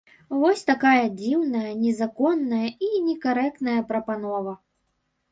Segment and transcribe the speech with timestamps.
[0.43, 4.53] Вось такая дзіўная, незаконная і некарэктная прапанова.